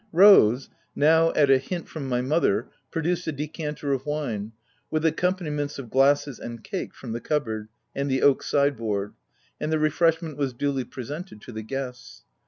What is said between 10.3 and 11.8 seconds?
was duly presented to the